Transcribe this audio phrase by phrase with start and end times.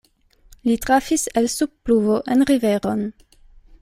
[0.69, 3.05] Li trafis el sub pluvo en riveron.